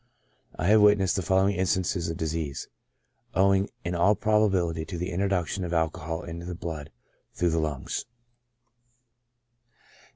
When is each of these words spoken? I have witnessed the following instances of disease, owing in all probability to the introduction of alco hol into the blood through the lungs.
I 0.55 0.65
have 0.65 0.81
witnessed 0.81 1.15
the 1.15 1.21
following 1.21 1.55
instances 1.55 2.09
of 2.09 2.17
disease, 2.17 2.67
owing 3.35 3.69
in 3.85 3.93
all 3.93 4.15
probability 4.15 4.83
to 4.83 4.97
the 4.97 5.11
introduction 5.11 5.63
of 5.63 5.73
alco 5.73 5.99
hol 5.99 6.23
into 6.23 6.47
the 6.47 6.55
blood 6.55 6.91
through 7.35 7.51
the 7.51 7.59
lungs. 7.59 8.07